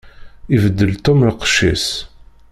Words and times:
Ibeddel 0.55 0.93
Tom 1.03 1.19
lqecc-is. 1.29 1.87